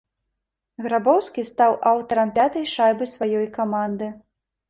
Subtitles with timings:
[0.85, 4.07] Грабоўскі стаў аўтарам пятай шайбы сваёй каманды.